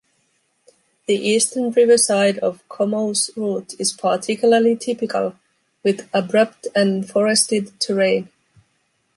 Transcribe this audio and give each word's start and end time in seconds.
The 1.05 1.13
eastern 1.13 1.69
riverside 1.69 2.39
of 2.39 2.67
Como’s 2.67 3.29
route 3.37 3.75
is 3.77 3.93
particularly 3.93 4.75
typical, 4.75 5.35
with 5.83 6.09
abrupt 6.11 6.65
and 6.75 7.07
forested 7.07 7.79
terrain. 7.79 8.29